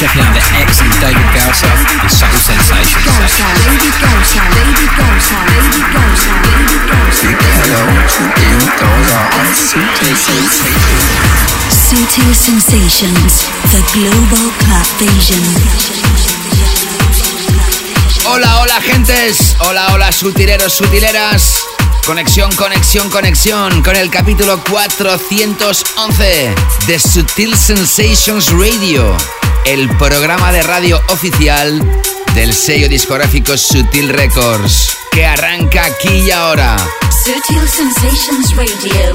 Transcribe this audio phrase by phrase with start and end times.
[0.00, 3.04] Checking out the excellent David Gausa and Subtle Sensations.
[3.04, 6.32] Gausa, David Gausa, David Gausa, David Gausa,
[8.40, 9.20] David Gausa.
[11.68, 13.44] Subtle Sensations,
[13.76, 15.44] the global club vision.
[18.24, 21.66] Hola, hola gentes, hola, hola sutileros, sutileras.
[22.06, 26.54] Conexión, conexión, conexión con el capítulo 411
[26.86, 29.16] de Sutil Sensations Radio,
[29.64, 31.80] el programa de radio oficial
[32.34, 36.76] del sello discográfico Sutil Records, que arranca aquí y ahora.
[37.24, 39.12] Sutil Sensations Radio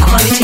[0.00, 0.43] quality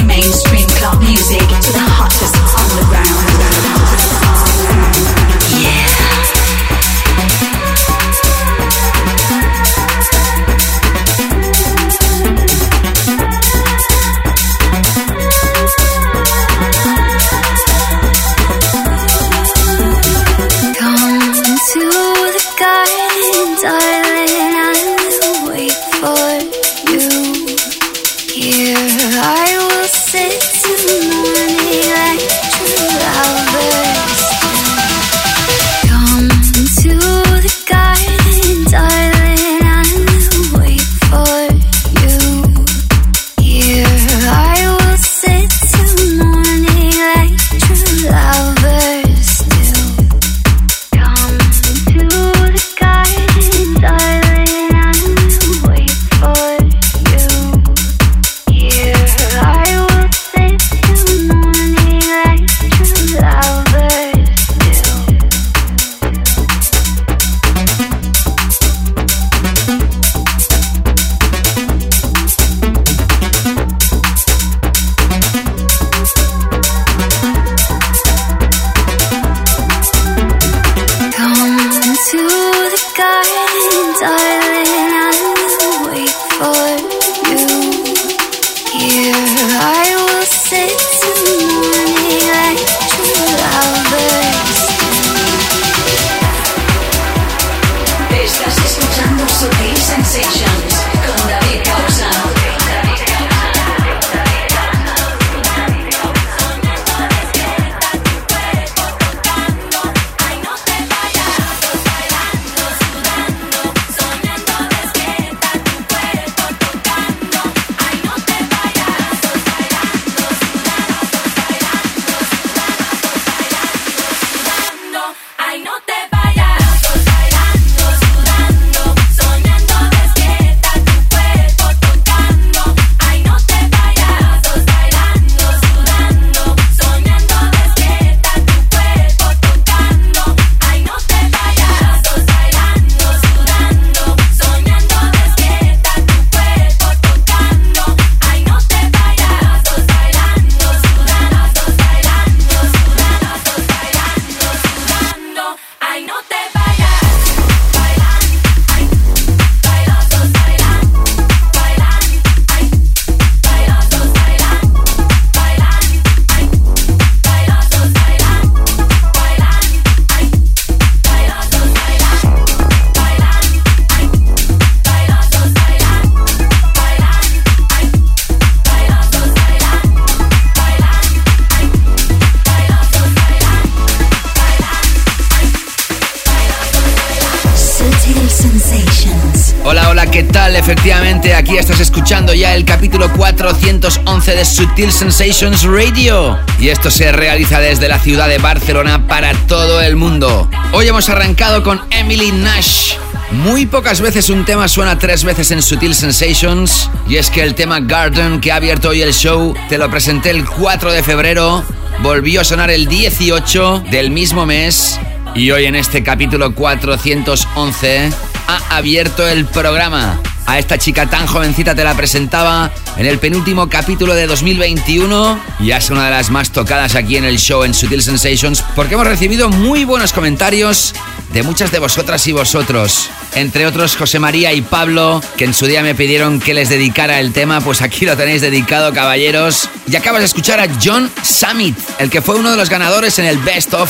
[190.70, 196.38] Efectivamente, aquí estás escuchando ya el capítulo 411 de Sutil Sensations Radio.
[196.60, 200.48] Y esto se realiza desde la ciudad de Barcelona para todo el mundo.
[200.70, 202.94] Hoy hemos arrancado con Emily Nash.
[203.32, 206.88] Muy pocas veces un tema suena tres veces en Sutil Sensations.
[207.08, 210.30] Y es que el tema Garden que ha abierto hoy el show, te lo presenté
[210.30, 211.64] el 4 de febrero,
[211.98, 215.00] volvió a sonar el 18 del mismo mes.
[215.34, 218.10] Y hoy en este capítulo 411
[218.46, 220.20] ha abierto el programa.
[220.50, 225.70] A esta chica tan jovencita te la presentaba en el penúltimo capítulo de 2021 y
[225.70, 229.06] es una de las más tocadas aquí en el show en Sutil Sensations porque hemos
[229.06, 230.92] recibido muy buenos comentarios
[231.32, 233.10] de muchas de vosotras y vosotros.
[233.36, 237.20] Entre otros José María y Pablo, que en su día me pidieron que les dedicara
[237.20, 239.68] el tema, pues aquí lo tenéis dedicado, caballeros.
[239.86, 243.26] Y acabas de escuchar a John Summit, el que fue uno de los ganadores en
[243.26, 243.88] el Best of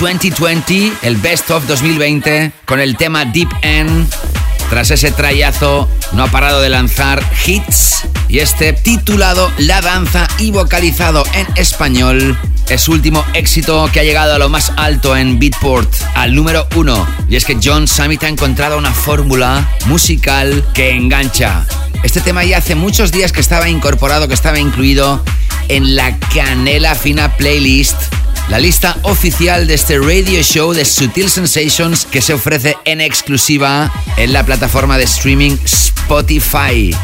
[0.00, 4.08] 2020, el Best of 2020, con el tema Deep End.
[4.70, 10.50] Tras ese trayazo, no ha parado de lanzar hits y este titulado La Danza y
[10.50, 12.38] vocalizado en español
[12.68, 16.68] es su último éxito que ha llegado a lo más alto en Beatport, al número
[16.76, 17.08] uno.
[17.28, 21.64] Y es que John Summit ha encontrado una fórmula musical que engancha.
[22.02, 25.24] Este tema ya hace muchos días que estaba incorporado, que estaba incluido
[25.68, 27.96] en la Canela Fina Playlist
[28.48, 33.92] la lista oficial de este radio show de Sutil Sensations que se ofrece en exclusiva
[34.16, 36.94] en la plataforma de streaming Spotify.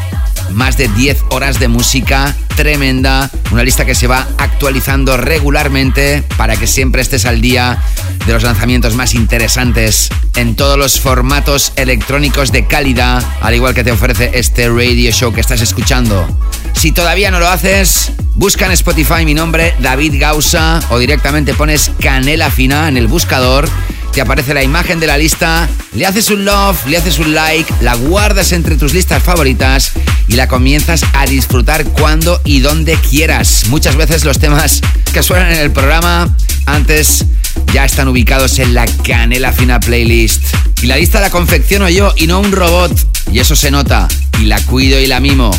[0.51, 6.55] Más de 10 horas de música tremenda, una lista que se va actualizando regularmente para
[6.55, 7.81] que siempre estés al día
[8.25, 13.83] de los lanzamientos más interesantes en todos los formatos electrónicos de calidad, al igual que
[13.83, 16.27] te ofrece este radio show que estás escuchando.
[16.73, 21.91] Si todavía no lo haces, busca en Spotify mi nombre, David Gausa, o directamente pones
[21.99, 23.67] Canela Fina en el buscador
[24.15, 27.69] te aparece la imagen de la lista, le haces un love, le haces un like,
[27.81, 29.91] la guardas entre tus listas favoritas
[30.29, 33.65] y la comienzas a disfrutar cuando y donde quieras.
[33.67, 34.79] Muchas veces los temas
[35.11, 36.33] que suenan en el programa
[36.65, 37.25] antes
[37.73, 40.41] ya están ubicados en la Canela Fina Playlist.
[40.81, 42.97] Y la lista la confecciono yo y no un robot.
[43.33, 44.07] Y eso se nota.
[44.39, 45.51] Y la cuido y la mimo.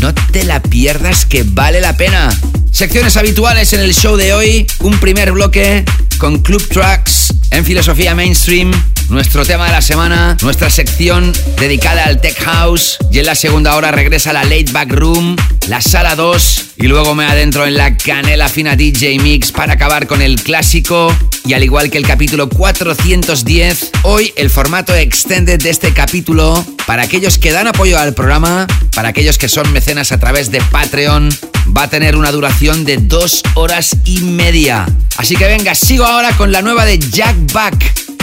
[0.00, 2.30] No te la pierdas que vale la pena.
[2.70, 4.66] Secciones habituales en el show de hoy.
[4.80, 5.84] Un primer bloque
[6.18, 8.70] con Club Tracks en Filosofía Mainstream,
[9.08, 12.98] nuestro tema de la semana, nuestra sección dedicada al Tech House.
[13.10, 15.36] Y en la segunda hora regresa la Late Back Room,
[15.68, 20.06] la Sala 2 y luego me adentro en la Canela Fina DJ Mix para acabar
[20.06, 21.14] con el clásico.
[21.44, 27.02] Y al igual que el capítulo 410, hoy el formato extended de este capítulo para
[27.02, 31.30] aquellos que dan apoyo al programa, para aquellos que son mecenas a través de Patreon,
[31.76, 34.84] va a tener una duración de dos horas y media.
[35.16, 37.76] Así que venga, sigo ahora con la nueva de Jack Back,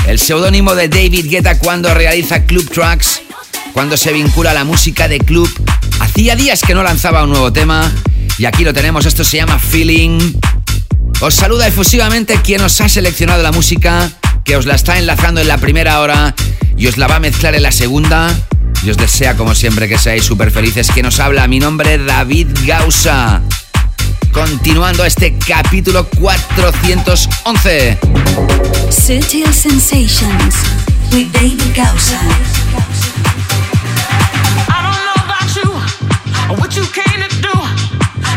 [0.07, 3.21] el seudónimo de David Guetta cuando realiza Club Tracks,
[3.71, 5.49] cuando se vincula a la música de club.
[6.01, 7.89] Hacía días que no lanzaba un nuevo tema
[8.37, 10.33] y aquí lo tenemos, esto se llama Feeling.
[11.21, 14.11] Os saluda efusivamente quien os ha seleccionado la música,
[14.43, 16.35] que os la está enlazando en la primera hora
[16.75, 18.37] y os la va a mezclar en la segunda.
[18.83, 20.91] Y os desea, como siempre, que seáis súper felices.
[20.93, 23.41] Quien os habla, mi nombre David Gausa.
[24.35, 27.97] Continuando este capítulo 411.
[28.91, 30.55] Sutil Sensations
[31.13, 32.19] with David Gausa.
[34.67, 35.71] I don't know about you
[36.51, 37.53] or what you came to do,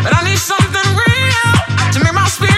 [0.05, 1.53] but I need something real
[1.93, 2.58] to make my spirit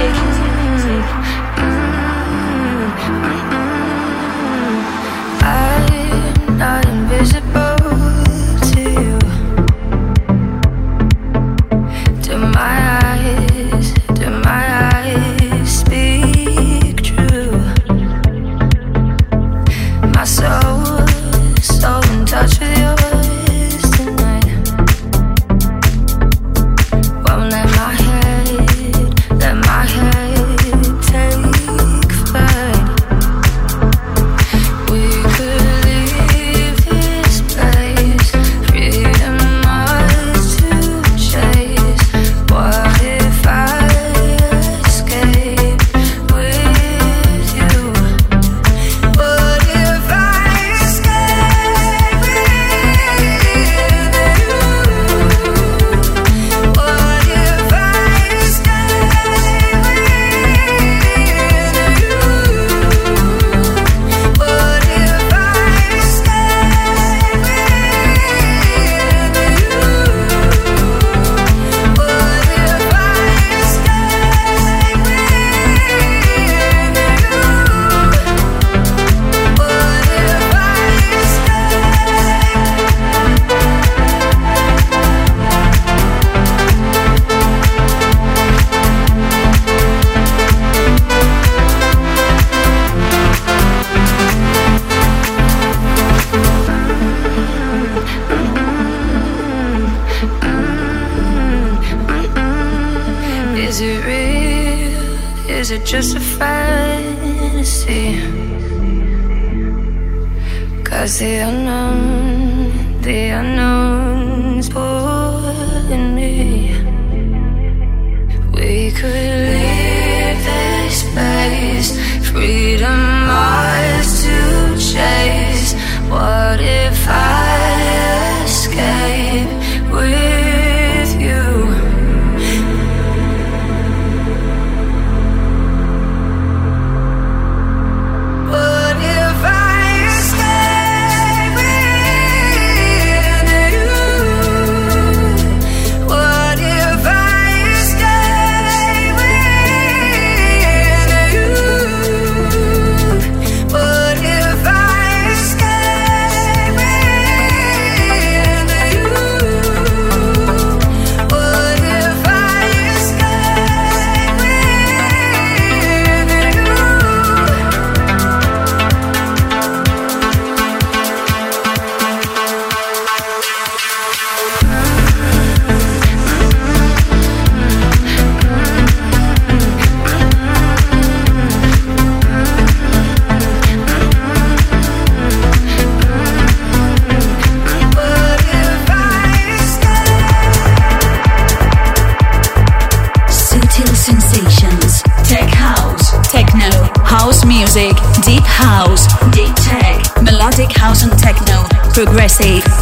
[111.31, 115.00] the unknown, the unknown's born.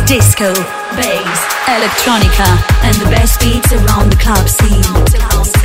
[0.05, 0.53] Disco,
[0.95, 2.47] bass, electronica,
[2.83, 5.58] and the best beats around the club scene.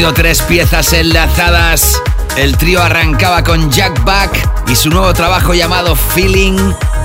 [0.00, 2.02] Tres piezas enlazadas.
[2.36, 4.30] El trío arrancaba con Jack Back
[4.66, 6.56] y su nuevo trabajo llamado Feeling.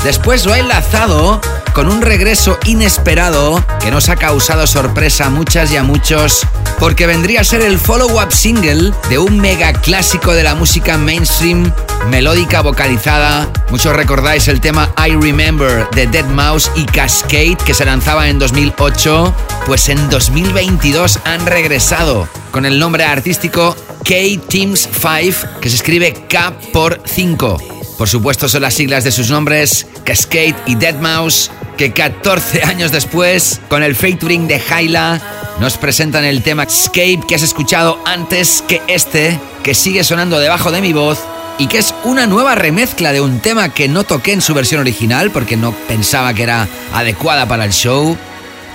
[0.03, 1.39] Después lo ha enlazado
[1.73, 6.47] con un regreso inesperado que nos ha causado sorpresa a muchas y a muchos,
[6.79, 11.71] porque vendría a ser el follow-up single de un mega clásico de la música mainstream,
[12.10, 13.47] melódica vocalizada.
[13.69, 18.39] Muchos recordáis el tema I Remember de Dead Mouse y Cascade que se lanzaba en
[18.39, 26.13] 2008, pues en 2022 han regresado con el nombre artístico K-Teams 5, que se escribe
[26.29, 27.57] K por 5.
[27.97, 32.93] Por supuesto son las siglas de sus nombres, Cascade y Dead Mouse, que 14 años
[32.93, 35.21] después, con el featuring de Hyla,
[35.59, 40.71] nos presentan el tema Escape que has escuchado antes que este, que sigue sonando debajo
[40.71, 41.19] de mi voz
[41.57, 44.79] y que es una nueva remezcla de un tema que no toqué en su versión
[44.79, 48.17] original porque no pensaba que era adecuada para el show.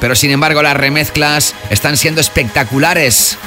[0.01, 3.39] Pero sin embargo las remezclas están siendo espectaculares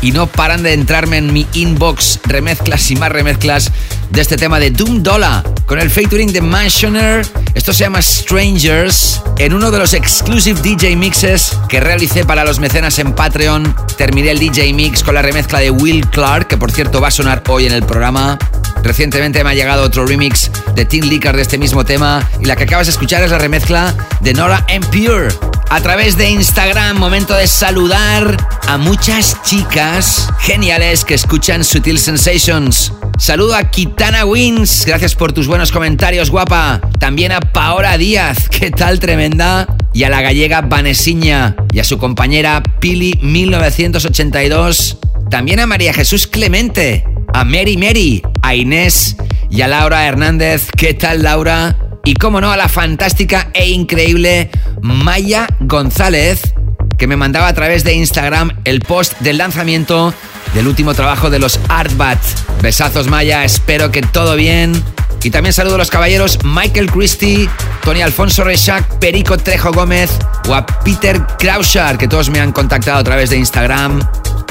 [0.00, 3.72] y no paran de entrarme en mi inbox remezclas y más remezclas
[4.10, 7.26] de este tema de Doom Dollar con el featuring de Mansioner.
[7.54, 9.20] Esto se llama Strangers.
[9.38, 14.30] En uno de los exclusive DJ mixes que realicé para los mecenas en Patreon, terminé
[14.30, 17.42] el DJ mix con la remezcla de Will Clark, que por cierto va a sonar
[17.48, 18.38] hoy en el programa.
[18.82, 22.56] Recientemente me ha llegado otro remix de Tim Licker de este mismo tema y la
[22.56, 25.28] que acabas de escuchar es la remezcla de Nora Pure.
[25.70, 28.36] A través de Instagram, momento de saludar
[28.66, 32.92] a muchas chicas geniales que escuchan Sutil Sensations.
[33.18, 36.80] Saludo a Kitana Wins, gracias por tus buenos comentarios, guapa.
[36.98, 39.66] También a Paola Díaz, ¿qué tal tremenda?
[39.92, 44.98] Y a la gallega Vanesiña y a su compañera Pili 1982.
[45.30, 49.16] También a María Jesús Clemente, a Mary Mary, a Inés
[49.50, 50.68] y a Laura Hernández.
[50.76, 51.76] ¿Qué tal, Laura?
[52.04, 56.54] Y cómo no, a la fantástica e increíble Maya González,
[56.96, 60.14] que me mandaba a través de Instagram el post del lanzamiento
[60.54, 62.18] del último trabajo de los Artbat.
[62.62, 64.82] Besazos Maya, espero que todo bien.
[65.22, 67.48] Y también saludo a los caballeros Michael Christie,
[67.82, 70.10] Tony Alfonso Rechac, Perico Trejo Gómez
[70.48, 74.00] o a Peter Krauschar, que todos me han contactado a través de Instagram.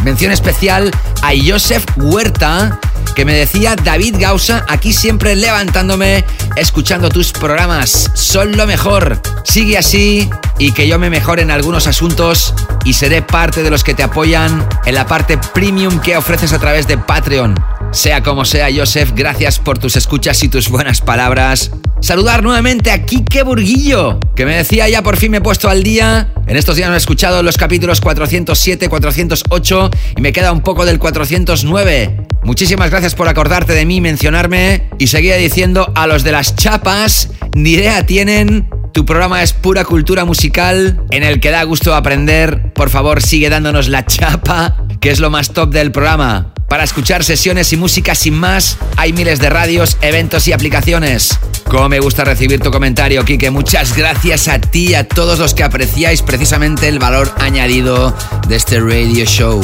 [0.03, 2.79] Mención especial a Joseph Huerta,
[3.15, 6.23] que me decía David Gausa, aquí siempre levantándome,
[6.55, 8.11] escuchando tus programas.
[8.13, 9.21] Son lo mejor.
[9.43, 10.29] Sigue así
[10.59, 12.53] y que yo me mejore en algunos asuntos
[12.85, 16.59] y seré parte de los que te apoyan en la parte premium que ofreces a
[16.59, 17.76] través de Patreon.
[17.91, 21.71] Sea como sea, Joseph, gracias por tus escuchas y tus buenas palabras.
[22.01, 25.83] Saludar nuevamente a Kike Burguillo, que me decía ya por fin me he puesto al
[25.83, 26.31] día.
[26.45, 30.85] En estos días no he escuchado los capítulos 407, 408 y me queda un poco
[30.85, 32.27] del 409.
[32.43, 34.89] Muchísimas gracias por acordarte de mí mencionarme.
[34.99, 38.69] Y seguía diciendo a los de las chapas, ni idea tienen.
[38.97, 42.73] Tu programa es pura cultura musical en el que da gusto aprender.
[42.73, 46.51] Por favor, sigue dándonos la chapa, que es lo más top del programa.
[46.67, 51.37] Para escuchar sesiones y música sin más, hay miles de radios, eventos y aplicaciones.
[51.65, 53.51] Como me gusta recibir tu comentario, Kike.
[53.51, 58.55] Muchas gracias a ti y a todos los que apreciáis precisamente el valor añadido de
[58.55, 59.61] este radio show.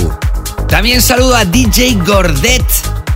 [0.69, 2.63] También saludo a DJ Gordet,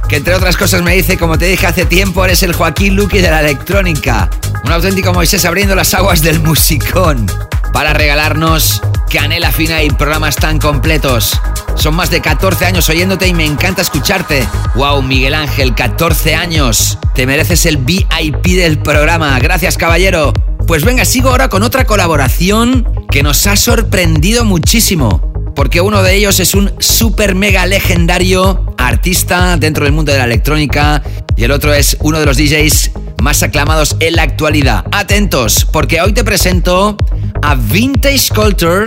[0.08, 3.20] que entre otras cosas me dice, como te dije hace tiempo, eres el Joaquín Luqui
[3.20, 4.30] de la electrónica.
[4.64, 7.26] Un auténtico Moisés abriendo las aguas del musicón
[7.74, 11.40] para regalarnos canela fina y programas tan completos.
[11.76, 14.48] Son más de 14 años oyéndote y me encanta escucharte.
[14.76, 16.98] Wow, Miguel Ángel, 14 años.
[17.14, 19.38] Te mereces el VIP del programa.
[19.40, 20.34] Gracias, caballero.
[20.66, 25.27] Pues venga, sigo ahora con otra colaboración que nos ha sorprendido muchísimo.
[25.58, 30.26] Porque uno de ellos es un super mega legendario artista dentro del mundo de la
[30.26, 31.02] electrónica
[31.36, 32.92] y el otro es uno de los DJs
[33.24, 34.86] más aclamados en la actualidad.
[34.92, 36.96] Atentos, porque hoy te presento
[37.42, 38.86] a Vintage Culture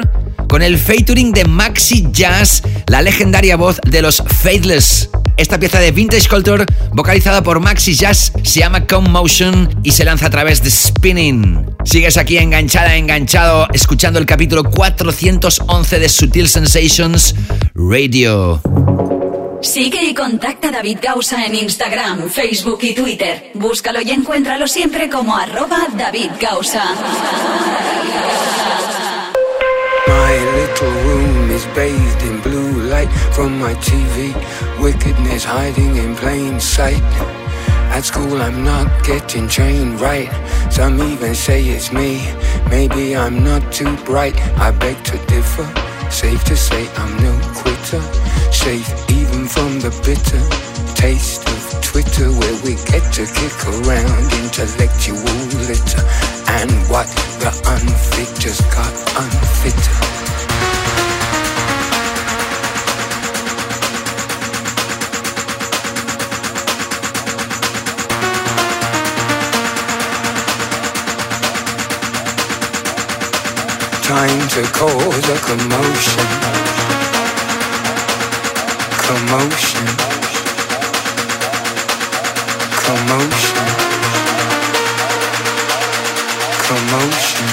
[0.50, 5.08] con el featuring de Maxi Jazz, la legendaria voz de los Faithless.
[5.36, 10.26] Esta pieza de Vintage Culture, vocalizada por Maxi Jazz, se llama Motion y se lanza
[10.26, 11.66] a través de Spinning.
[11.84, 17.36] Sigues aquí enganchada, enganchado, escuchando el capítulo 411 de Sutil Sensations
[17.74, 18.60] Radio.
[19.62, 23.52] Sigue y contacta a David Gausa en Instagram, Facebook y Twitter.
[23.54, 26.96] Búscalo y encuéntralo siempre como arroba David Gausa.
[30.11, 34.35] My little room is bathed in blue light from my TV.
[34.83, 37.03] Wickedness hiding in plain sight.
[37.94, 40.31] At school, I'm not getting trained right.
[40.70, 42.12] Some even say it's me.
[42.68, 44.37] Maybe I'm not too bright.
[44.59, 45.66] I beg to differ.
[46.11, 48.03] Safe to say I'm no quitter.
[48.51, 50.42] Safe even from the bitter
[51.01, 56.05] taste of Twitter, where we get to kick around intellectual litter.
[56.58, 57.06] And what
[57.42, 59.80] the unfit just got unfit.
[74.02, 76.26] Trying to cause a commotion.
[79.06, 79.86] Commotion.
[82.84, 83.49] Commotion.
[86.70, 87.46] commotion.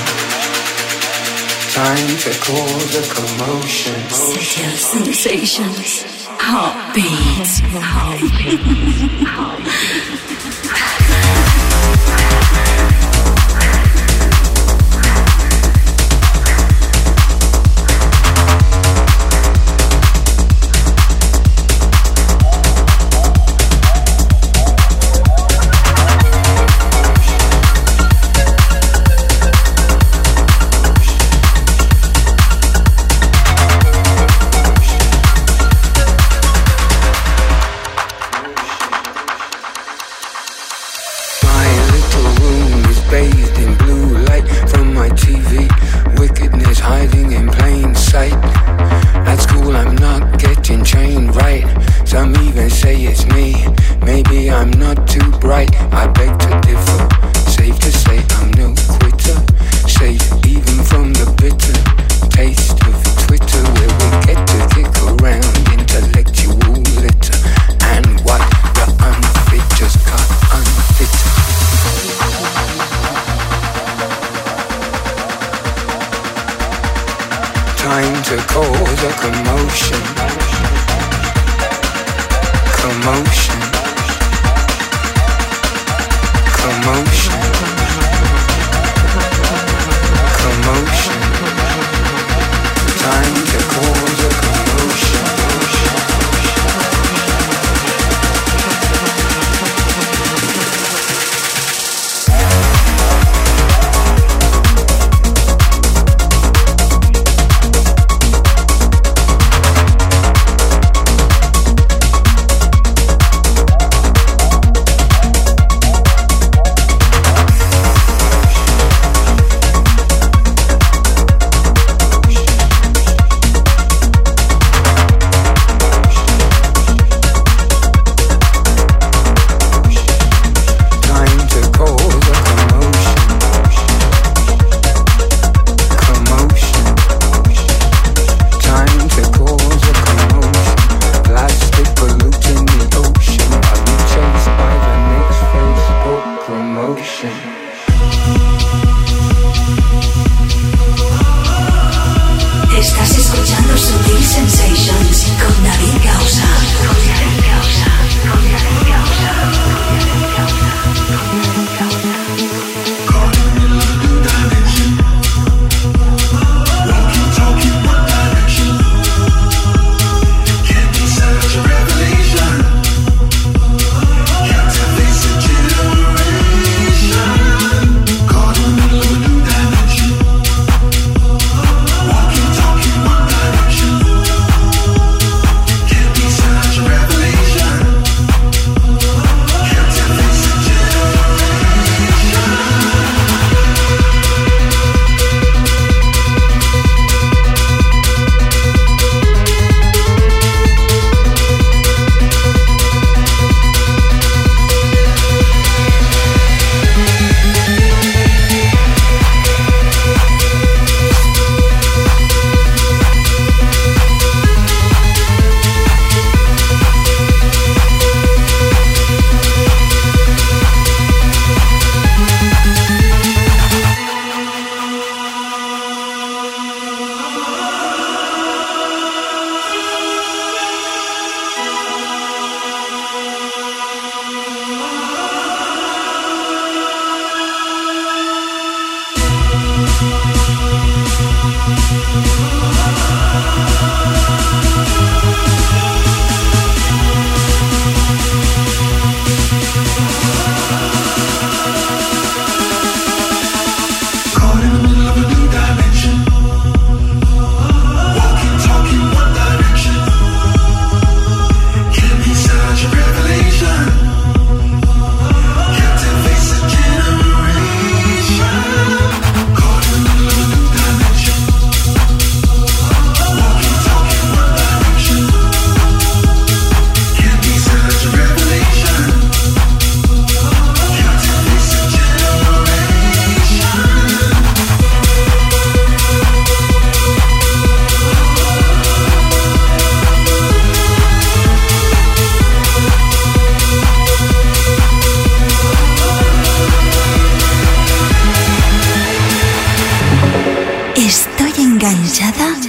[1.73, 3.97] Time to cause a commotion.
[4.77, 6.05] Sensations.
[6.39, 7.61] Heartbeats.
[7.81, 8.77] Heartbeats.
[9.25, 10.87] Heartbeats.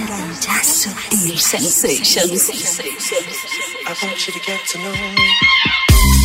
[0.09, 2.49] Ya sutil sensations.
[3.85, 6.18] I want you to get to know me.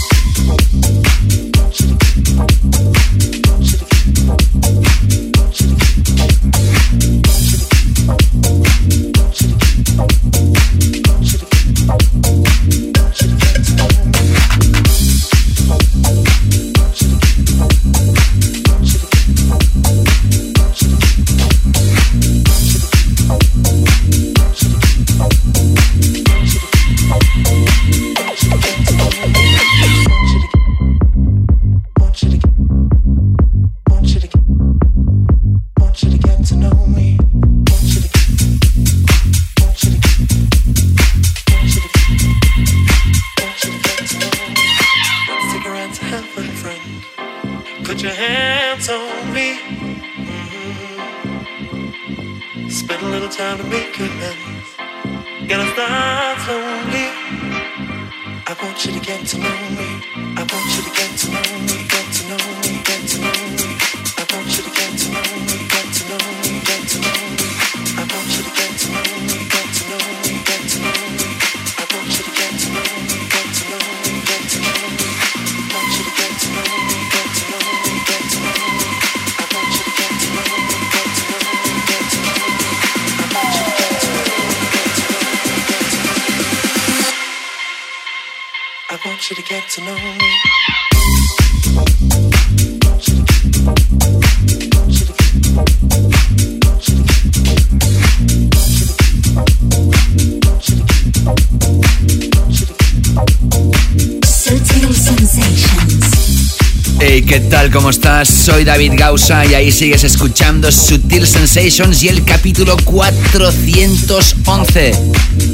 [107.72, 108.28] ¿Cómo estás?
[108.28, 114.92] Soy David Gausa y ahí sigues escuchando Sutil Sensations y el capítulo 411.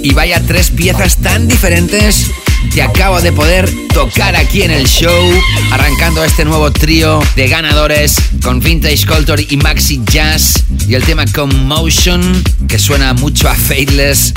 [0.02, 2.26] Y vaya tres piezas tan diferentes
[2.74, 5.30] que acabo de poder tocar aquí en el show,
[5.70, 11.26] arrancando este nuevo trío de ganadores con Vintage Culture y Maxi Jazz y el tema
[11.26, 14.32] Commotion, que suena mucho a Faithless.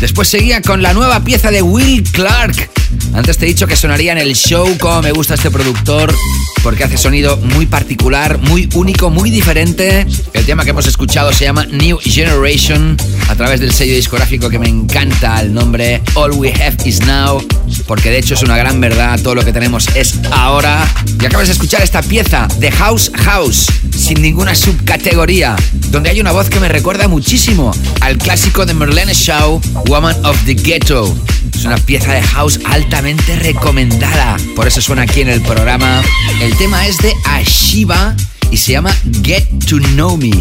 [0.00, 2.77] Después seguía con la nueva pieza de Will Clark
[3.14, 6.14] antes te he dicho que sonaría en el show como me gusta este productor,
[6.62, 10.06] porque hace sonido muy particular, muy único, muy diferente.
[10.32, 12.96] El tema que hemos escuchado se llama New Generation,
[13.28, 17.44] a través del sello discográfico que me encanta, el nombre All We Have Is Now,
[17.86, 20.86] porque de hecho es una gran verdad, todo lo que tenemos es ahora.
[21.20, 23.66] Y acabas de escuchar esta pieza, The House House,
[23.96, 25.56] sin ninguna subcategoría,
[25.90, 30.36] donde hay una voz que me recuerda muchísimo al clásico de Merlene Shaw, Woman of
[30.44, 31.16] the Ghetto.
[31.54, 32.60] Es una pieza de house
[33.00, 34.36] recomendada.
[34.56, 36.02] Por eso suena aquí en el programa.
[36.40, 38.16] El tema es de Ashiva
[38.50, 40.32] y se llama Get to Know Me,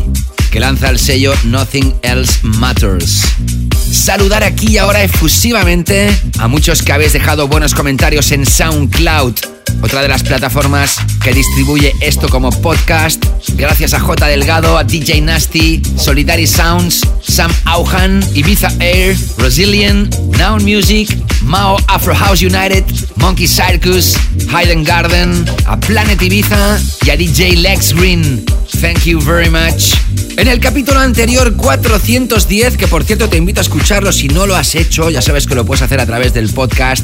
[0.50, 3.22] que lanza el sello Nothing Else Matters.
[3.92, 10.02] Saludar aquí y ahora efusivamente a muchos que habéis dejado buenos comentarios en SoundCloud otra
[10.02, 13.24] de las plataformas que distribuye esto como podcast.
[13.56, 20.64] Gracias a J Delgado, a DJ Nasty, Solidary Sounds, Sam Auhan, Ibiza Air, Brazilian, Noun
[20.64, 21.10] Music,
[21.44, 22.84] Mao Afro House United,
[23.16, 24.18] Monkey Circus,
[24.52, 28.46] Hayden Garden, a Planet Ibiza y a DJ Lex Green.
[28.82, 29.94] Thank you very much.
[30.38, 34.56] En el capítulo anterior 410, que por cierto te invito a escucharlo si no lo
[34.56, 37.04] has hecho, ya sabes que lo puedes hacer a través del podcast,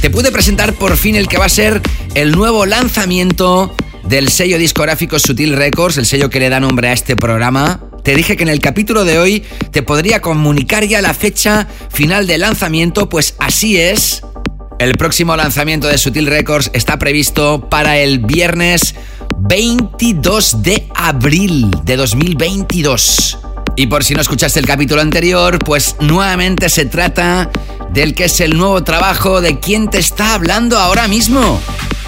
[0.00, 1.79] te pude presentar por fin el que va a ser
[2.14, 6.92] el nuevo lanzamiento del sello discográfico Sutil Records, el sello que le da nombre a
[6.92, 7.80] este programa.
[8.02, 12.26] Te dije que en el capítulo de hoy te podría comunicar ya la fecha final
[12.26, 14.22] de lanzamiento, pues así es.
[14.78, 18.94] El próximo lanzamiento de Sutil Records está previsto para el viernes
[19.38, 23.38] 22 de abril de 2022.
[23.76, 27.50] Y por si no escuchaste el capítulo anterior, pues nuevamente se trata
[27.92, 31.60] del que es el nuevo trabajo de quien te está hablando ahora mismo.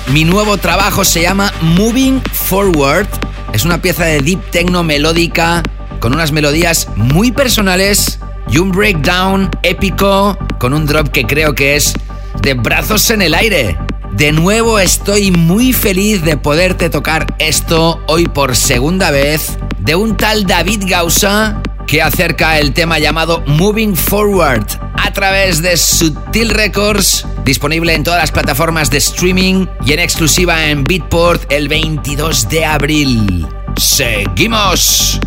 [0.08, 3.08] Mi nuevo trabajo se llama Moving Forward.
[3.52, 5.62] Es una pieza de deep techno melódica
[6.00, 8.18] con unas melodías muy personales
[8.50, 11.94] y un breakdown épico con un drop que creo que es
[12.42, 13.78] de brazos en el aire.
[14.12, 20.18] De nuevo estoy muy feliz de poderte tocar esto hoy por segunda vez de un
[20.18, 27.26] tal David Gausa que acerca el tema llamado Moving Forward a través de Sutil Records,
[27.44, 32.64] disponible en todas las plataformas de streaming y en exclusiva en Beatport el 22 de
[32.66, 33.46] abril.
[33.76, 35.18] ¡Seguimos!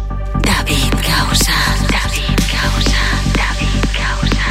[0.43, 1.53] David Gausa,
[1.89, 3.01] David Gausa,
[3.33, 4.45] David Gausa.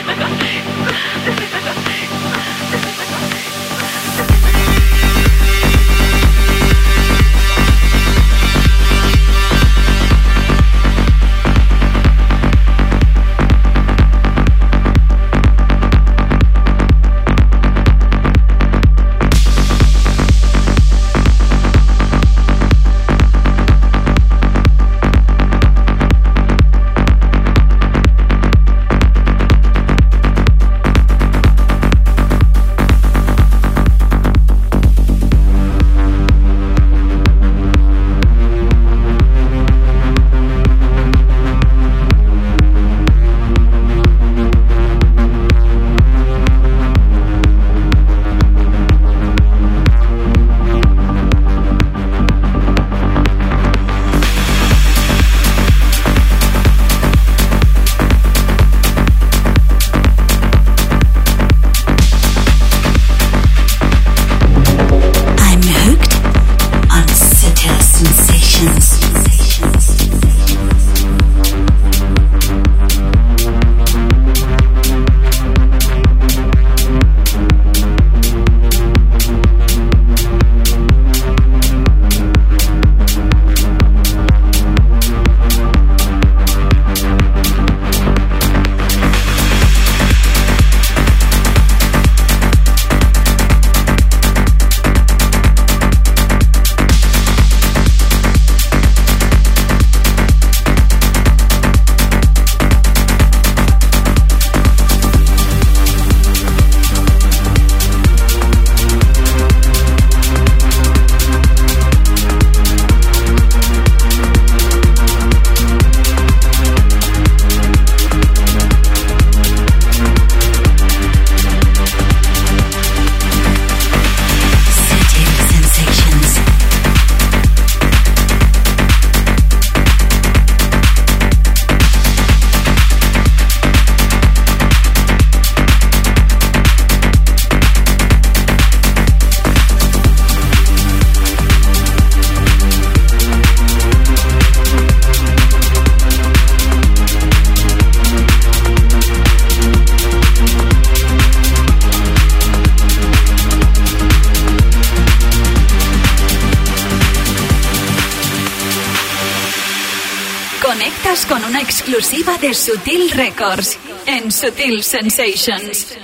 [161.67, 165.97] Exclusiva de Sutil Records en Sutil Sensations.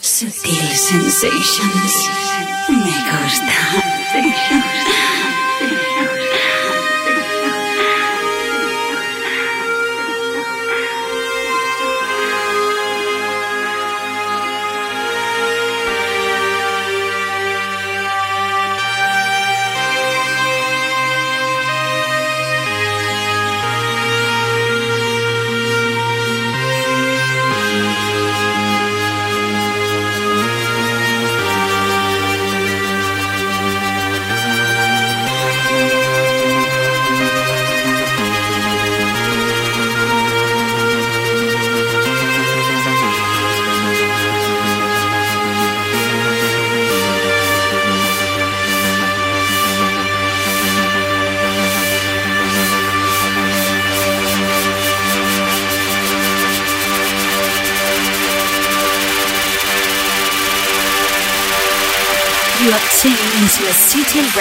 [0.00, 2.31] Sutil Sensations.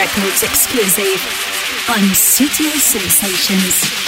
[0.02, 4.01] Records exclusive on Studio Sensations.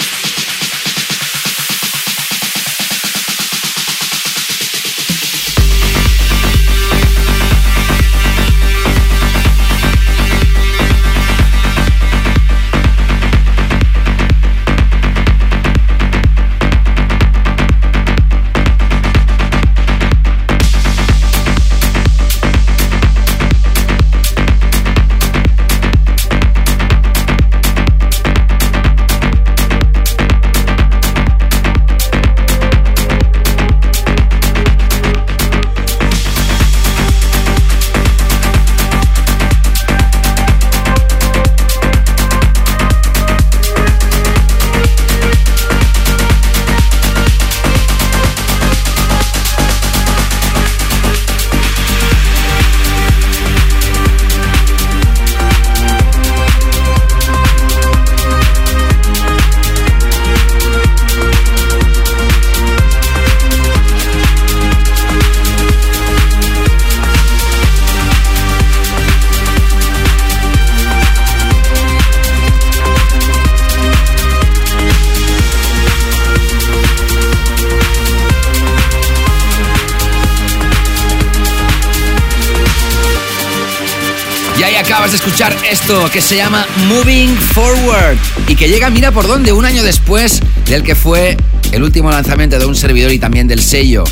[85.84, 88.16] Que se llama Moving Forward
[88.48, 91.36] y que llega, mira por dónde, un año después del que fue
[91.72, 94.02] el último lanzamiento de un servidor y también del sello.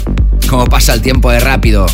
[0.50, 1.86] Como pasa el tiempo de rápido.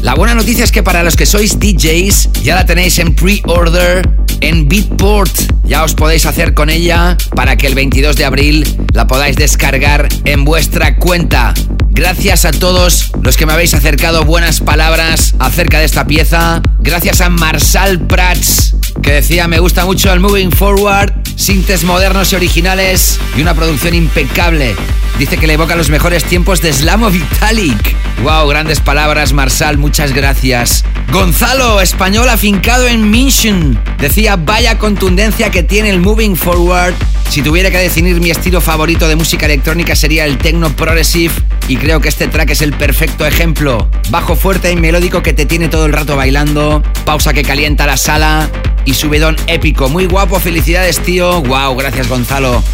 [0.00, 4.08] La buena noticia es que para los que sois DJs ya la tenéis en pre-order
[4.40, 5.32] en Beatport.
[5.64, 10.08] Ya os podéis hacer con ella para que el 22 de abril la podáis descargar
[10.24, 11.52] en vuestra cuenta.
[11.90, 16.62] Gracias a todos los que me habéis acercado buenas palabras acerca de esta pieza.
[16.78, 18.67] Gracias a Marsal Prats,
[19.02, 23.94] que decía me gusta mucho el Moving Forward, sintes modernos y originales y una producción
[23.94, 24.74] impecable.
[25.18, 27.96] Dice que le evoca los mejores tiempos de Slamo Vitalik.
[28.22, 30.84] Wow, grandes palabras, Marsal, muchas gracias.
[31.12, 36.94] Gonzalo, español afincado en Mission, decía vaya contundencia que tiene el Moving Forward.
[37.28, 41.34] Si tuviera que definir mi estilo favorito de música electrónica sería el techno progressive
[41.68, 43.90] y creo que este track es el perfecto ejemplo.
[44.10, 47.96] Bajo fuerte y melódico que te tiene todo el rato bailando, pausa que calienta la
[47.96, 48.48] sala
[48.88, 49.90] y subidón épico.
[49.90, 51.42] Muy guapo, felicidades tío.
[51.42, 52.64] Wow, gracias Gonzalo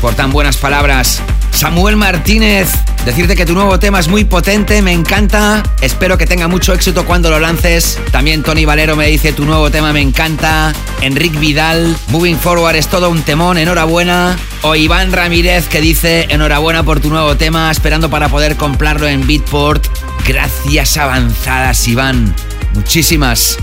[0.00, 1.22] por tan buenas palabras.
[1.52, 2.70] Samuel Martínez,
[3.04, 5.62] decirte que tu nuevo tema es muy potente, me encanta.
[5.80, 8.00] Espero que tenga mucho éxito cuando lo lances.
[8.10, 10.72] También Tony Valero me dice tu nuevo tema me encanta.
[11.02, 14.36] Enric Vidal, Moving Forward es todo un temón, enhorabuena.
[14.62, 19.24] O Iván Ramírez que dice enhorabuena por tu nuevo tema, esperando para poder comprarlo en
[19.24, 19.86] Beatport.
[20.26, 22.34] Gracias avanzadas, Iván.
[22.74, 23.58] Muchísimas.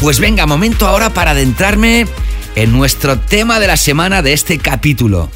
[0.00, 2.06] Pues venga, momento ahora para adentrarme
[2.54, 5.28] en nuestro tema de la semana de este capítulo.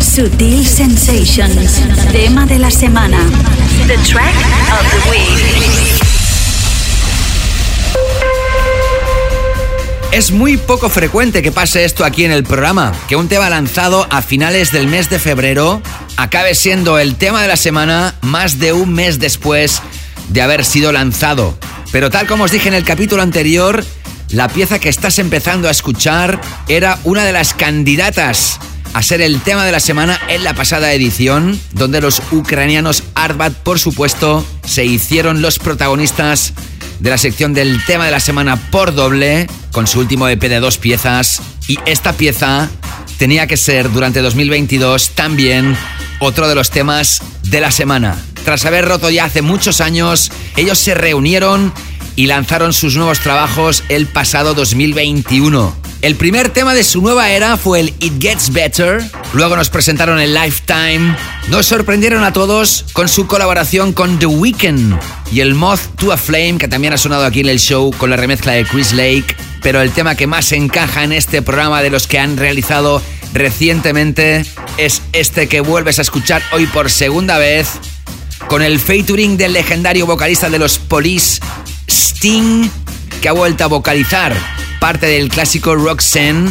[0.00, 1.78] Sutil Sensations,
[2.10, 3.18] tema de la semana.
[3.86, 4.34] The track
[4.72, 6.00] of the week.
[10.10, 14.06] Es muy poco frecuente que pase esto aquí en el programa, que un tema lanzado
[14.10, 15.82] a finales del mes de febrero
[16.16, 19.82] acabe siendo el tema de la semana más de un mes después
[20.30, 21.56] de haber sido lanzado.
[21.92, 23.84] Pero tal como os dije en el capítulo anterior,
[24.30, 28.60] la pieza que estás empezando a escuchar era una de las candidatas
[28.92, 33.54] a ser el tema de la semana en la pasada edición, donde los ucranianos Arbat,
[33.54, 36.54] por supuesto, se hicieron los protagonistas
[36.98, 40.60] de la sección del tema de la semana por doble, con su último EP de
[40.60, 41.40] dos piezas.
[41.68, 42.68] Y esta pieza
[43.20, 45.76] tenía que ser durante 2022 también
[46.20, 48.16] otro de los temas de la semana.
[48.46, 51.70] Tras haber roto ya hace muchos años, ellos se reunieron
[52.16, 55.79] y lanzaron sus nuevos trabajos el pasado 2021.
[56.02, 59.02] El primer tema de su nueva era fue el It Gets Better,
[59.34, 61.14] luego nos presentaron el Lifetime,
[61.48, 64.98] nos sorprendieron a todos con su colaboración con The Weeknd
[65.30, 68.08] y el Moth to a Flame que también ha sonado aquí en el show con
[68.08, 71.90] la remezcla de Chris Lake, pero el tema que más encaja en este programa de
[71.90, 73.02] los que han realizado
[73.34, 74.46] recientemente
[74.78, 77.68] es este que vuelves a escuchar hoy por segunda vez
[78.48, 81.42] con el featuring del legendario vocalista de los Police,
[81.88, 82.70] Sting,
[83.20, 84.34] que ha vuelto a vocalizar
[84.80, 86.50] parte del clásico Roxanne.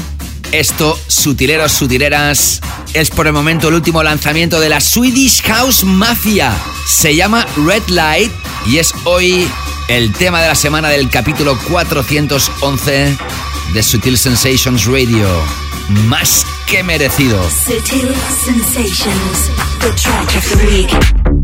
[0.51, 2.61] Esto, sutileros, sutileras,
[2.93, 6.55] es por el momento el último lanzamiento de la Swedish House Mafia.
[6.87, 8.31] Se llama Red Light
[8.65, 9.47] y es hoy
[9.89, 13.17] el tema de la semana del capítulo 411
[13.73, 15.27] de Sutil Sensations Radio.
[16.07, 17.41] Más que merecido.
[17.49, 18.13] Sutil
[18.45, 19.49] Sensations,
[19.79, 21.38] the track of.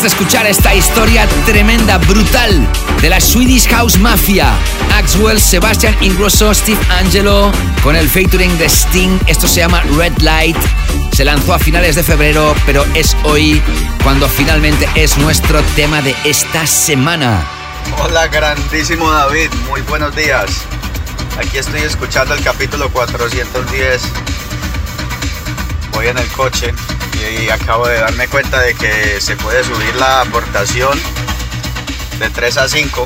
[0.00, 2.66] De escuchar esta historia tremenda, brutal,
[3.02, 4.50] de la Swedish House Mafia.
[4.94, 9.18] Axwell, Sebastian Ingrosso, Steve Angelo, con el featuring de Sting.
[9.26, 10.56] Esto se llama Red Light.
[11.12, 13.60] Se lanzó a finales de febrero, pero es hoy
[14.02, 17.46] cuando finalmente es nuestro tema de esta semana.
[17.98, 19.50] Hola, grandísimo David.
[19.68, 20.62] Muy buenos días.
[21.38, 24.02] Aquí estoy escuchando el capítulo 410.
[25.92, 26.72] Voy en el coche
[27.14, 30.98] y acabo de darme cuenta de que se puede subir la aportación
[32.18, 33.04] de 3 a 5.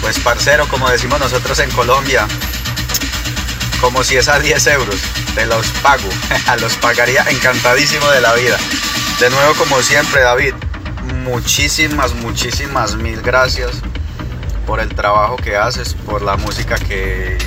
[0.00, 2.26] Pues parcero, como decimos nosotros en Colombia,
[3.80, 4.96] como si es a 10 euros,
[5.34, 6.08] te los pago,
[6.60, 8.58] los pagaría encantadísimo de la vida.
[9.20, 10.54] De nuevo, como siempre, David,
[11.24, 13.70] muchísimas, muchísimas mil gracias
[14.66, 17.38] por el trabajo que haces, por la música que,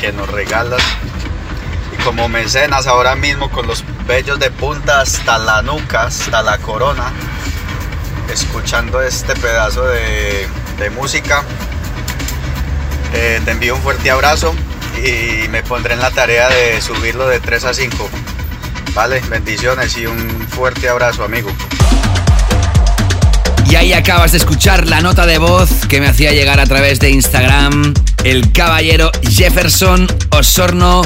[0.00, 0.82] que nos regalas
[2.04, 7.10] como mecenas ahora mismo con los vellos de punta hasta la nuca, hasta la corona,
[8.30, 10.46] escuchando este pedazo de,
[10.94, 11.42] música.
[13.14, 14.54] Eh, te envío un fuerte abrazo
[15.02, 18.10] y me pondré en la tarea de subirlo de 3 a 5.
[18.92, 21.50] Vale, bendiciones y un fuerte abrazo, amigo.
[23.70, 27.00] Y ahí acabas de escuchar la nota de voz que me hacía llegar a través
[27.00, 27.94] de Instagram
[28.24, 31.02] el caballero Jefferson Osorno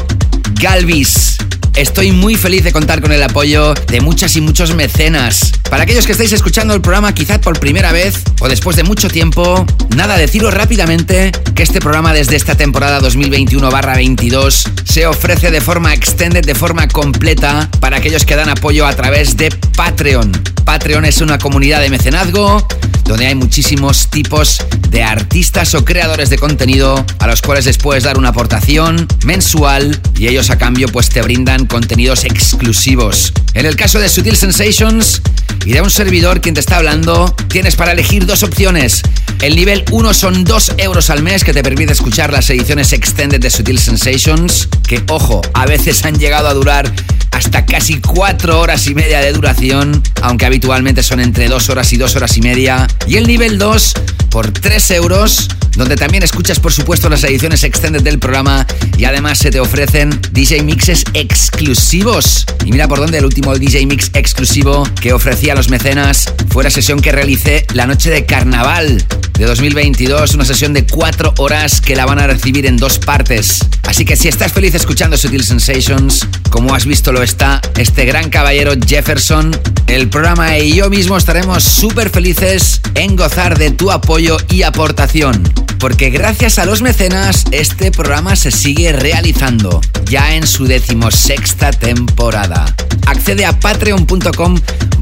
[0.61, 1.37] Galvis.
[1.77, 5.53] Estoy muy feliz de contar con el apoyo de muchas y muchos mecenas.
[5.71, 9.09] Para aquellos que estáis escuchando el programa quizás por primera vez o después de mucho
[9.09, 15.95] tiempo, nada, deciros rápidamente que este programa desde esta temporada 2021-22 se ofrece de forma
[15.95, 20.58] extended, de forma completa para aquellos que dan apoyo a través de Patreon.
[20.69, 22.69] Patreon es una comunidad de mecenazgo
[23.05, 24.61] donde hay muchísimos tipos
[24.91, 29.99] de artistas o creadores de contenido a los cuales les puedes dar una aportación mensual
[30.19, 33.33] y ellos a cambio pues te brindan contenidos exclusivos.
[33.55, 35.23] En el caso de Sutil Sensations
[35.65, 39.01] y de un servidor quien te está hablando, tienes para elegir dos opciones.
[39.41, 43.41] El nivel 1 son 2 euros al mes que te permite escuchar las ediciones extended
[43.41, 46.93] de Sutil Sensations, que ojo, a veces han llegado a durar
[47.39, 51.97] hasta casi 4 horas y media de duración, aunque habitualmente son entre 2 horas y
[51.97, 52.89] 2 horas y media.
[53.07, 53.95] Y el nivel 2
[54.31, 58.67] por 3 euros, donde también escuchas por supuesto las ediciones extended del programa
[58.97, 62.45] y además se te ofrecen DJ mixes exclusivos.
[62.65, 66.65] Y mira por dónde el último DJ mix exclusivo que ofrecía a los mecenas fue
[66.65, 69.05] la sesión que realicé la noche de carnaval
[69.39, 73.61] de 2022, una sesión de 4 horas que la van a recibir en dos partes.
[73.85, 78.31] Así que si estás feliz escuchando Sutil Sensations, como has visto lo está este gran
[78.31, 79.51] caballero Jefferson,
[79.87, 85.43] el programa y yo mismo estaremos súper felices en gozar de tu apoyo y aportación.
[85.79, 92.67] Porque gracias a los mecenas, este programa se sigue realizando, ya en su decimosexta temporada.
[93.07, 94.57] Accede a patreon.com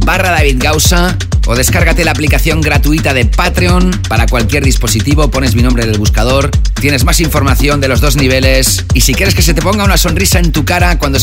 [0.05, 1.17] barra David Gausa
[1.47, 5.99] o descárgate la aplicación gratuita de Patreon para cualquier dispositivo, pones mi nombre en el
[5.99, 9.85] buscador, tienes más información de los dos niveles y si quieres que se te ponga
[9.85, 11.19] una sonrisa en tu cara cuando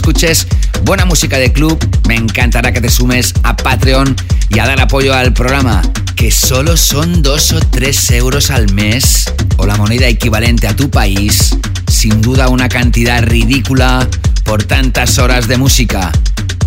[0.83, 4.15] buena música de club, me encantará que te sumes a Patreon
[4.49, 5.81] y a dar apoyo al programa,
[6.15, 9.25] que solo son dos o tres euros al mes
[9.57, 11.57] o la moneda equivalente a tu país,
[11.87, 14.07] sin duda una cantidad ridícula
[14.43, 16.11] por tantas horas de música.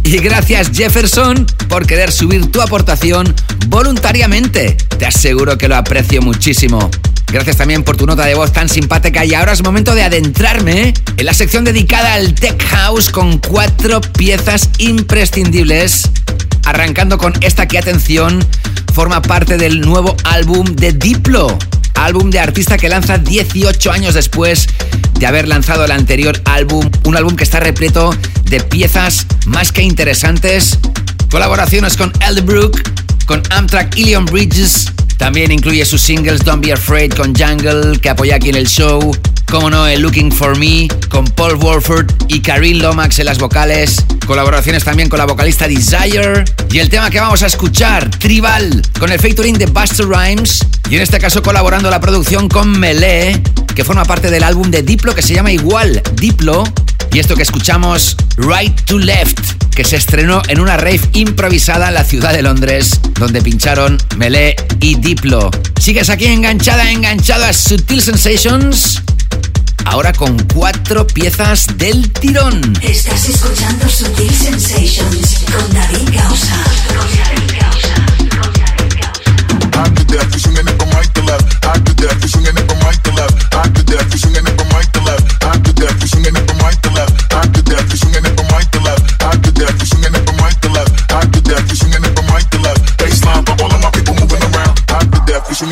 [0.02, 3.34] Y gracias Jefferson por querer subir tu aportación
[3.66, 4.76] voluntariamente.
[4.98, 6.90] Te aseguro que lo aprecio muchísimo.
[7.26, 10.94] Gracias también por tu nota de voz tan simpática y ahora es momento de adentrarme
[11.16, 16.08] en la sección dedicada al Tech House con cuatro piezas imprescindibles.
[16.64, 18.44] Arrancando con esta que, atención,
[18.94, 21.58] forma parte del nuevo álbum de Diplo
[21.96, 24.68] álbum de artista que lanza 18 años después
[25.18, 29.82] de haber lanzado el anterior álbum, un álbum que está repleto de piezas más que
[29.82, 30.78] interesantes,
[31.30, 32.80] colaboraciones con Elderbrook,
[33.26, 38.36] con Amtrak Ilion Bridges, también incluye sus singles Don't Be Afraid con Jungle, que apoya
[38.36, 39.16] aquí en el show,
[39.50, 44.04] como no, el Looking for Me con Paul Wolford y Karin Lomax en las vocales.
[44.26, 46.44] Colaboraciones también con la vocalista Desire.
[46.70, 50.66] Y el tema que vamos a escuchar, Tribal, con el featuring de Buster Rhymes.
[50.90, 53.40] Y en este caso colaborando la producción con Melee,
[53.74, 56.64] que forma parte del álbum de Diplo que se llama igual, Diplo.
[57.16, 59.40] Y esto que escuchamos, Right to Left,
[59.74, 64.54] que se estrenó en una rave improvisada en la ciudad de Londres, donde pincharon Melee
[64.80, 65.50] y Diplo.
[65.80, 69.00] Sigues aquí enganchada, enganchado a Sutil Sensations
[69.86, 72.74] ahora con cuatro piezas del tirón.
[72.82, 76.66] Estás escuchando Sutil Sensations con David Gausa.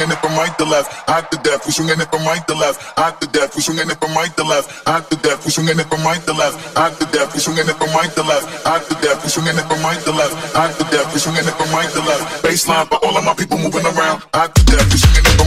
[0.05, 1.65] Swinging it from right to left, to death.
[1.65, 3.57] We swinging it from right to left, hot to death.
[3.57, 5.45] We swinging it from right to left, hot to death.
[5.45, 7.33] We swinging it from right to left, hot to death.
[7.33, 9.25] We swinging it from right to left, hot to death.
[9.25, 11.09] We swinging it from right to left, hot to death.
[11.15, 12.45] We swinging it from right to left.
[12.45, 14.85] Baseline for all of my people moving around, hot to death.
[14.93, 15.44] We swinging it from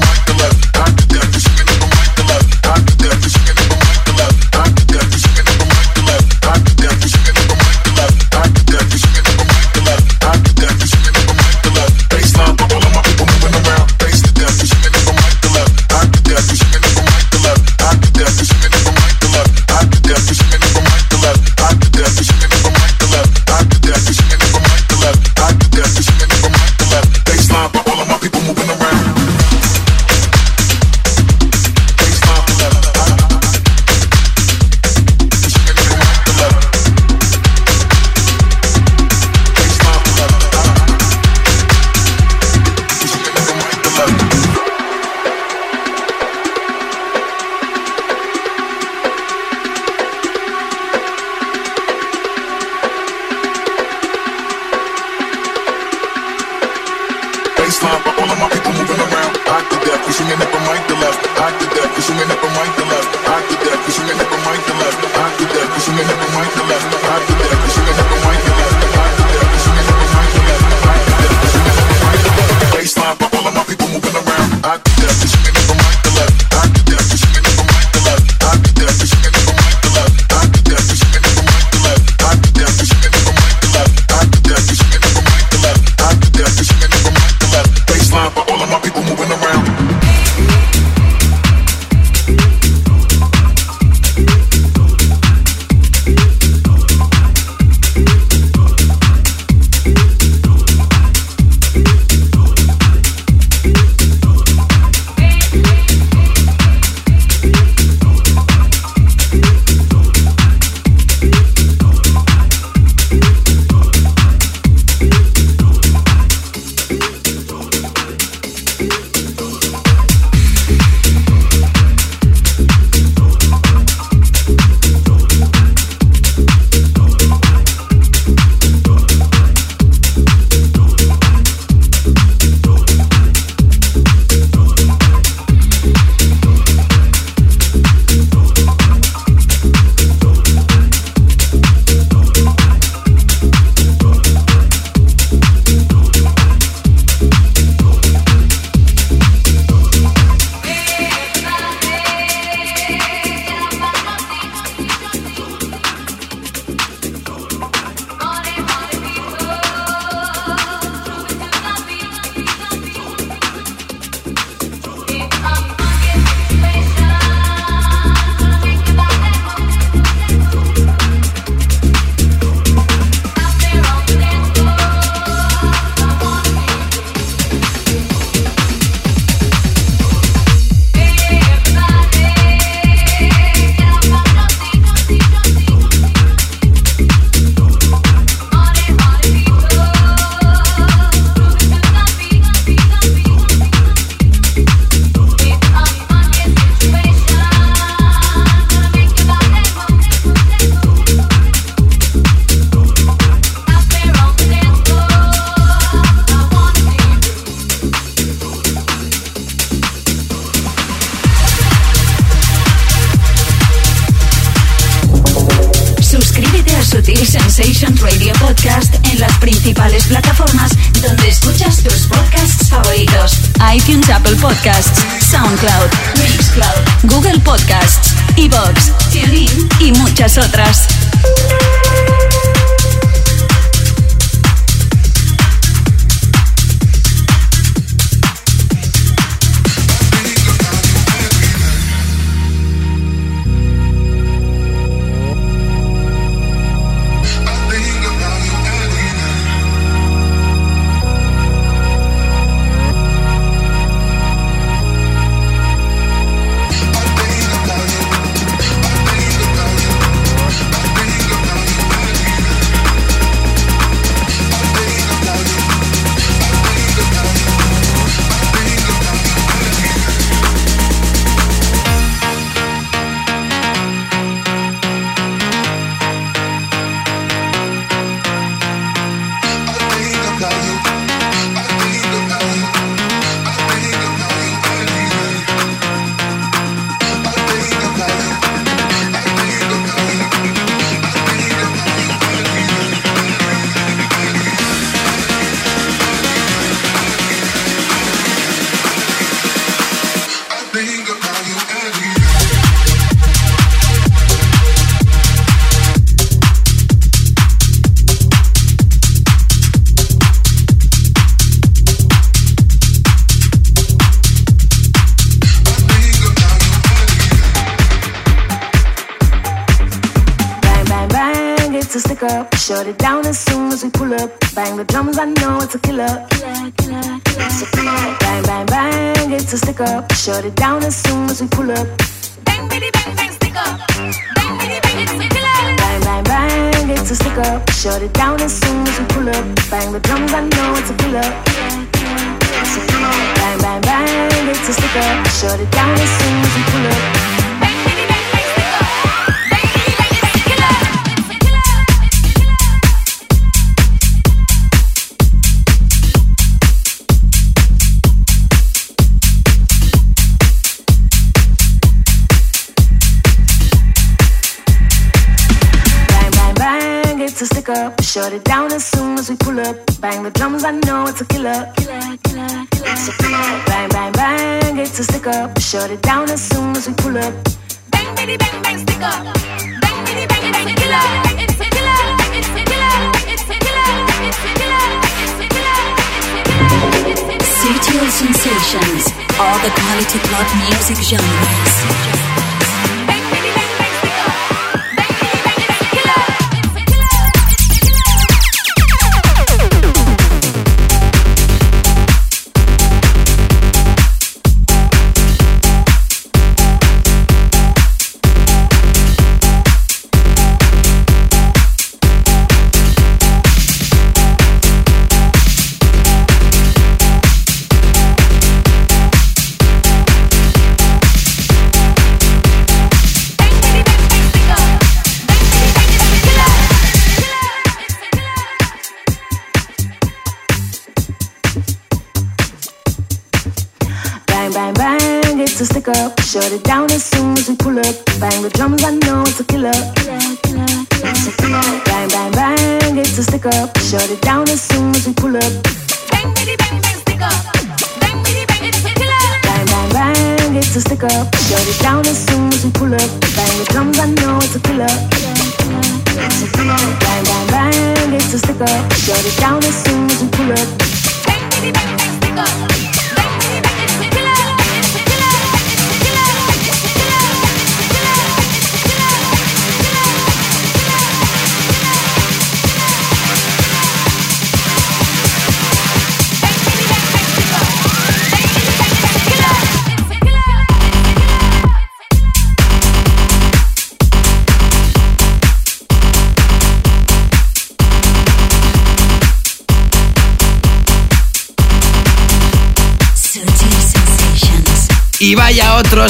[388.68, 392.17] Sensations, all the quality club music genres.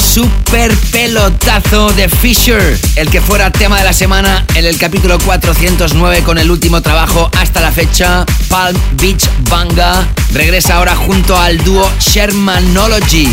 [0.00, 6.22] Super pelotazo de Fisher, el que fuera tema de la semana en el capítulo 409
[6.22, 10.06] con el último trabajo hasta la fecha, Palm Beach Banga.
[10.32, 13.28] Regresa ahora junto al dúo Shermanology.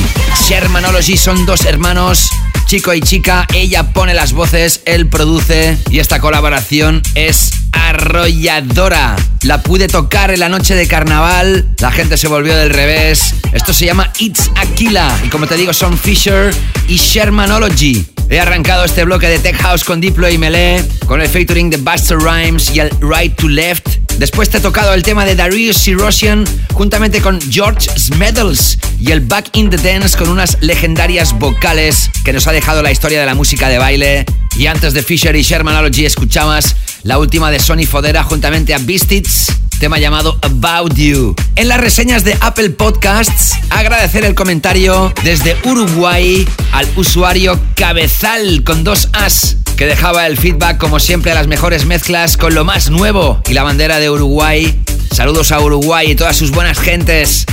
[0.48, 2.30] Shermanology son dos hermanos
[2.66, 9.16] chico y chica, ella pone las voces, él produce y esta colaboración es arrolladora.
[9.46, 13.36] La pude tocar en la noche de carnaval, la gente se volvió del revés.
[13.54, 16.52] Esto se llama It's Aquila y como te digo son Fisher
[16.88, 18.08] y Shermanology.
[18.28, 21.78] He arrancado este bloque de Tech House con Diplo y Melee, con el featuring de
[21.78, 23.88] Buster Rhymes y el Right to Left.
[24.18, 26.44] Después te he tocado el tema de Darius Syrossian
[26.74, 32.34] juntamente con George Smedles y el Back in the Dance con unas legendarias vocales que
[32.34, 34.26] nos ha dejado la historia de la música de baile.
[34.58, 39.54] Y antes de Fisher y Shermanology escuchabas la última de Sony Fodera juntamente a Beastits
[39.80, 41.36] tema llamado About You.
[41.56, 48.84] En las reseñas de Apple Podcasts, agradecer el comentario desde Uruguay al usuario Cabezal con
[48.84, 52.90] dos As, que dejaba el feedback como siempre a las mejores mezclas con lo más
[52.90, 54.80] nuevo y la bandera de Uruguay.
[55.12, 57.46] Saludos a Uruguay y todas sus buenas gentes.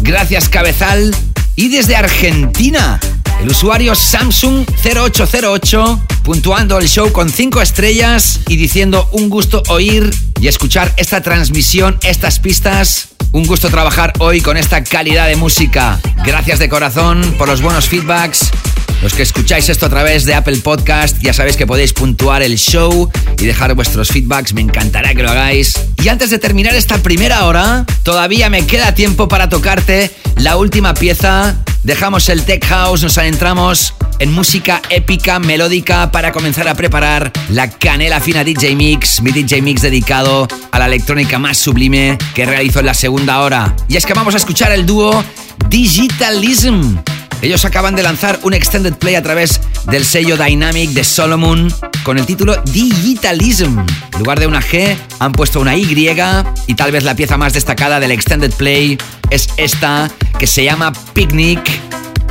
[0.00, 1.14] Gracias Cabezal.
[1.56, 2.98] Y desde Argentina,
[3.40, 10.12] el usuario Samsung 0808 puntuando el show con 5 estrellas y diciendo un gusto oír
[10.40, 13.08] y escuchar esta transmisión, estas pistas.
[13.32, 16.00] Un gusto trabajar hoy con esta calidad de música.
[16.24, 18.50] Gracias de corazón por los buenos feedbacks.
[19.02, 22.56] Los que escucháis esto a través de Apple Podcast, ya sabéis que podéis puntuar el
[22.56, 25.78] show y dejar vuestros feedbacks, me encantará que lo hagáis.
[26.02, 30.94] Y antes de terminar esta primera hora, todavía me queda tiempo para tocarte la última
[30.94, 31.56] pieza.
[31.82, 37.70] Dejamos el Tech House, nos adentramos en música épica, melódica, para comenzar a preparar la
[37.70, 42.80] canela fina DJ Mix, mi DJ Mix dedicado a la electrónica más sublime que realizo
[42.80, 43.74] en la segunda hora.
[43.88, 45.24] Y es que vamos a escuchar el dúo
[45.68, 46.96] Digitalism
[47.44, 49.60] ellos acaban de lanzar un extended play a través
[49.90, 51.70] del sello Dynamic de Solomon
[52.02, 53.80] con el título Digitalism.
[53.80, 55.84] En lugar de una G han puesto una Y
[56.66, 58.96] y tal vez la pieza más destacada del extended play
[59.28, 61.60] es esta que se llama Picnic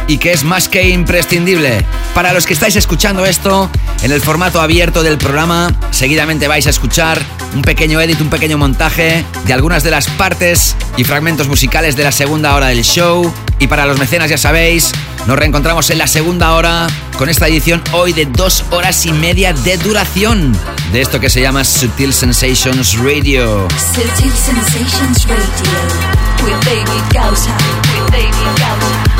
[0.07, 1.85] y que es más que imprescindible.
[2.13, 3.69] Para los que estáis escuchando esto,
[4.01, 7.21] en el formato abierto del programa, seguidamente vais a escuchar
[7.55, 12.03] un pequeño edit, un pequeño montaje de algunas de las partes y fragmentos musicales de
[12.03, 13.31] la segunda hora del show.
[13.59, 14.91] Y para los mecenas ya sabéis,
[15.27, 16.87] nos reencontramos en la segunda hora
[17.17, 20.57] con esta edición hoy de dos horas y media de duración
[20.91, 23.67] de esto que se llama Sutil Sensations Radio.
[23.93, 27.51] Sutil Sensations Radio with David Gausa.
[27.95, 29.12] With David Gausa.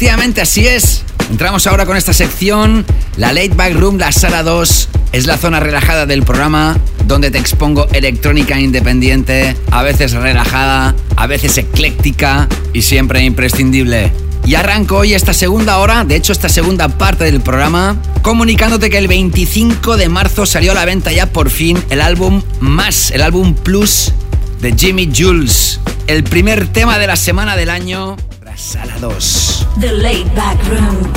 [0.00, 1.02] Efectivamente así es.
[1.30, 2.86] Entramos ahora con esta sección,
[3.18, 4.88] la Late Back Room, la sala 2.
[5.12, 11.26] Es la zona relajada del programa donde te expongo electrónica independiente, a veces relajada, a
[11.26, 14.10] veces ecléctica y siempre imprescindible.
[14.46, 18.96] Y arranco hoy esta segunda hora, de hecho esta segunda parte del programa, comunicándote que
[18.96, 23.20] el 25 de marzo salió a la venta ya por fin el álbum Más, el
[23.20, 24.14] álbum Plus
[24.62, 25.78] de Jimmy Jules.
[26.06, 28.16] El primer tema de la semana del año
[28.60, 29.80] Sala 2.
[29.80, 31.10] The Late Back Room.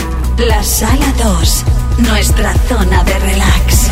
[0.48, 1.66] La Sala 2.
[1.98, 3.90] Nuestra zona de relax.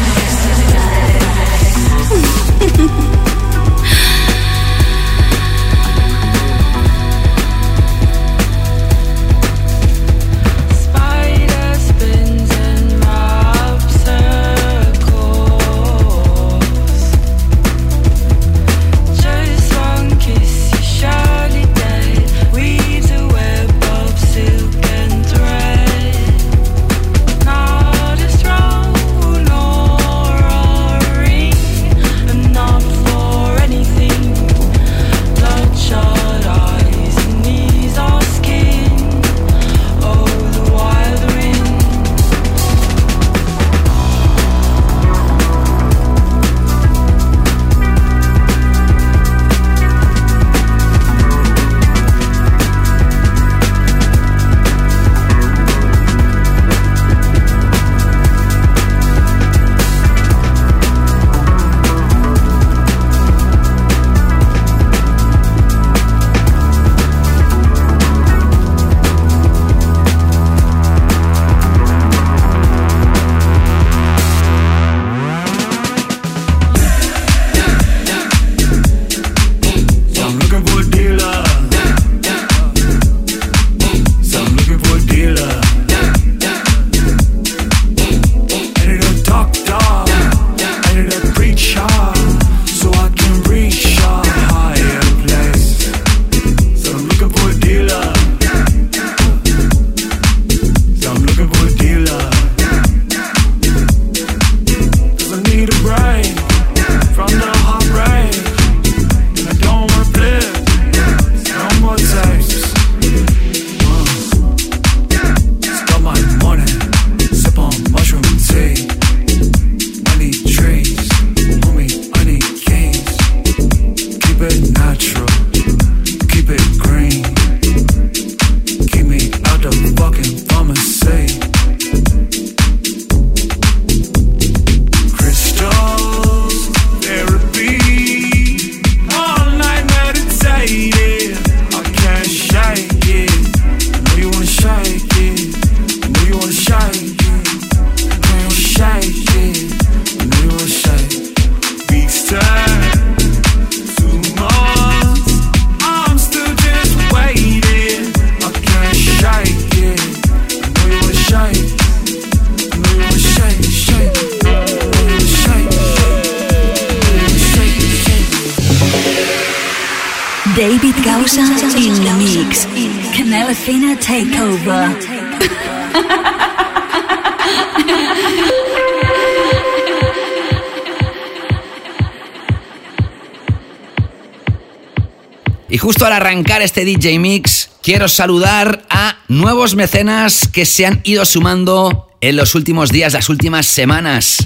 [186.11, 192.09] Al arrancar este DJ Mix, quiero saludar a nuevos mecenas que se han ido sumando
[192.19, 194.45] en los últimos días, las últimas semanas.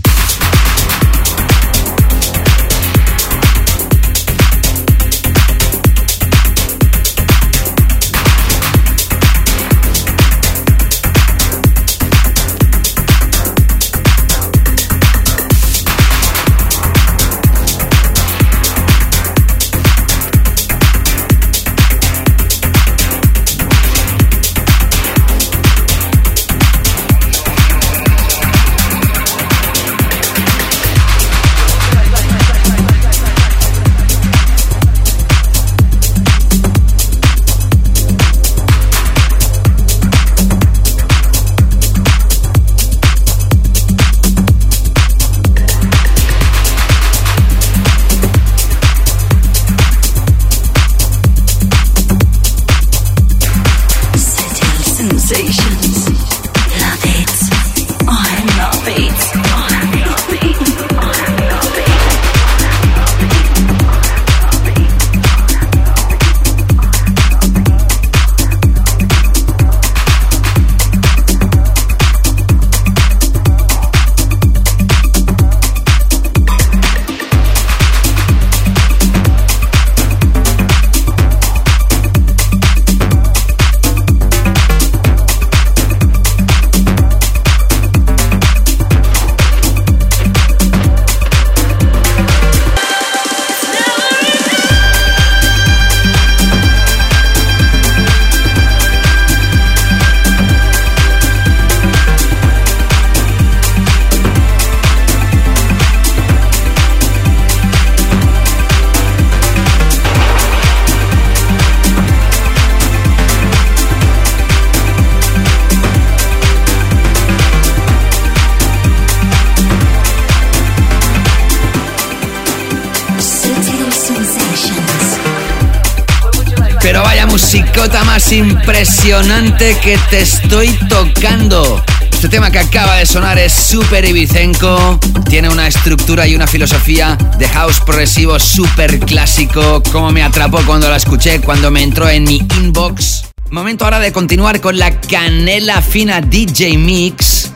[128.65, 131.83] Impresionante que te estoy tocando.
[132.11, 137.15] Este tema que acaba de sonar es súper ibicenco, tiene una estructura y una filosofía
[137.37, 142.23] de house progresivo súper clásico, como me atrapó cuando la escuché, cuando me entró en
[142.23, 143.25] mi inbox.
[143.51, 147.51] Momento ahora de continuar con la canela fina DJ Mix,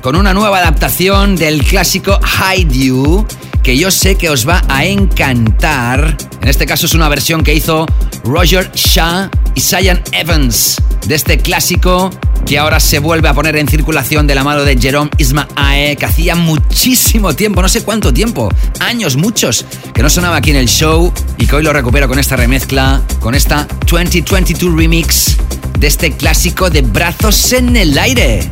[0.00, 3.26] con una nueva adaptación del clásico Hide You
[3.62, 6.16] que yo sé que os va a encantar.
[6.40, 7.86] En este caso es una versión que hizo
[8.22, 10.76] Roger Shah y Cyan Evans
[11.06, 12.10] de este clásico
[12.46, 16.04] que ahora se vuelve a poner en circulación de la mano de Jerome Isma-Ae, que
[16.04, 18.50] hacía muchísimo tiempo, no sé cuánto tiempo,
[18.80, 19.64] años, muchos,
[19.94, 23.00] que no sonaba aquí en el show y que hoy lo recupero con esta remezcla,
[23.20, 25.36] con esta 2022 remix
[25.78, 28.48] de este clásico de brazos en el aire.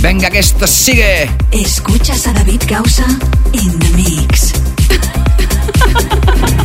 [0.00, 1.28] Venga que esto sigue.
[1.50, 3.06] Escuchas a David Causa
[3.52, 4.52] in the mix.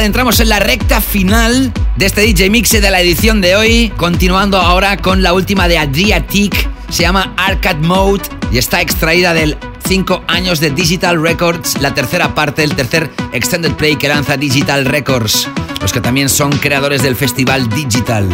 [0.00, 4.56] adentramos en la recta final de este DJ Mix de la edición de hoy, continuando
[4.56, 10.24] ahora con la última de Adriatic, se llama Arcade Mode y está extraída del 5
[10.26, 15.46] años de Digital Records, la tercera parte, el tercer extended play que lanza Digital Records,
[15.82, 18.26] los que también son creadores del festival Digital.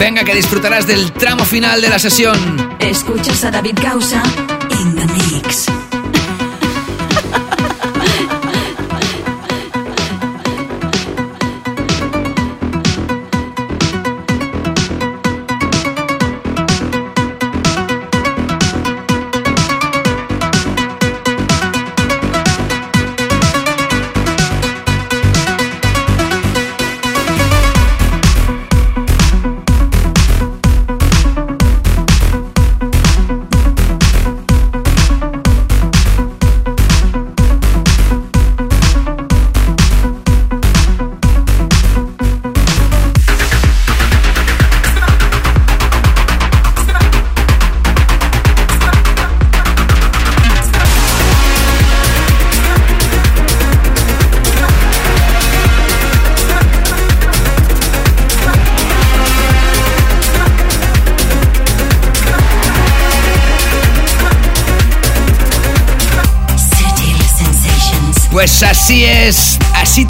[0.00, 2.76] Venga que disfrutarás del tramo final de la sesión.
[2.80, 4.24] Escuchas a David Causa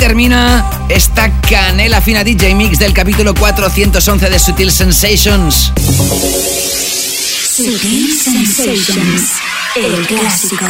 [0.06, 5.72] termina esta canela fina DJ Mix del capítulo 411 de Sutil Sensations.
[7.56, 9.32] Sutil Sensations,
[9.74, 10.64] el clásico.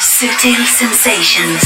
[0.00, 1.62] Sutil Sensations.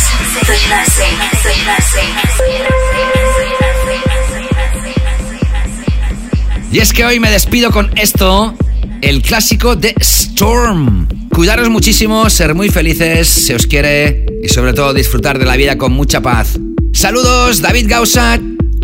[6.73, 8.53] Y es que hoy me despido con esto,
[9.01, 11.07] el clásico de Storm.
[11.33, 15.79] Cuidaros muchísimo, ser muy felices, se os quiere y sobre todo disfrutar de la vida
[15.79, 16.59] con mucha paz.
[16.97, 18.39] Saludos, David Gausa.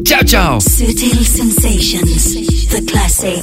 [0.05, 0.59] Chao, chao.
[0.60, 3.43] Sutil Sensations, the classic.